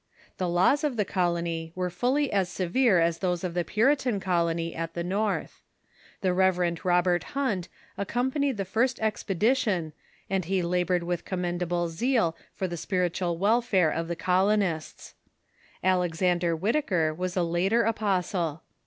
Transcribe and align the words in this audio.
The 0.37 0.49
laws 0.49 0.83
of 0.83 0.97
the 0.97 1.05
colony 1.05 1.73
were 1.75 1.91
fully 1.91 2.31
as 2.31 2.49
severe 2.49 2.99
as 2.99 3.19
those 3.19 3.43
of 3.43 3.53
the 3.53 3.63
Puritan 3.63 4.19
colony 4.19 4.75
at 4.75 4.95
the 4.95 5.03
North. 5.03 5.61
The 6.21 6.33
Rev. 6.33 6.79
Robert 6.83 7.23
Hunt 7.37 7.69
accompanied 7.99 8.57
the 8.57 8.65
first 8.65 8.97
expedi 8.97 9.55
tion, 9.55 9.93
and 10.27 10.45
he 10.45 10.63
labored 10.63 11.03
with 11.03 11.23
commendable 11.23 11.87
zeal 11.87 12.35
for 12.55 12.67
the 12.67 12.77
spiritual 12.77 13.37
welfare 13.37 13.91
of 13.91 14.07
the 14.07 14.15
colonists. 14.15 15.13
Alexander 15.83 16.55
Whitaker 16.55 17.13
was 17.13 17.37
a 17.37 17.43
later 17.43 17.83
apostle. 17.83 18.63